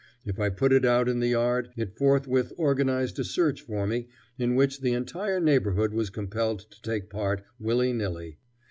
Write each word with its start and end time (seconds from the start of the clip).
If 0.25 0.39
I 0.39 0.49
put 0.49 0.73
it 0.73 0.83
out 0.83 1.07
in 1.07 1.19
the 1.19 1.27
yard, 1.27 1.69
it 1.77 1.95
forthwith 1.95 2.53
organized 2.57 3.19
a 3.19 3.23
search 3.23 3.61
for 3.61 3.85
me 3.85 4.07
in 4.39 4.55
which 4.55 4.81
the 4.81 4.93
entire 4.93 5.39
neighborhood 5.39 5.93
was 5.93 6.09
compelled 6.09 6.61
to 6.71 6.81
take 6.81 7.11
part, 7.11 7.43
willy 7.59 7.93
nilly. 7.93 8.39